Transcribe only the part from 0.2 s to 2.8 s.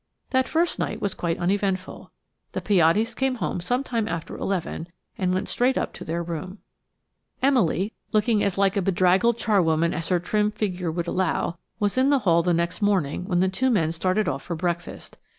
That first night was quite uneventful. The